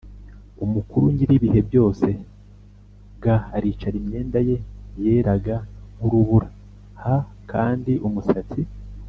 [0.65, 2.07] Umukuru Nyir ibihe byose
[3.21, 4.57] g aricara Imyenda ye
[5.01, 5.55] yeraga
[5.95, 6.47] nk urubura
[7.01, 7.05] h
[7.51, 8.61] kandi umusatsi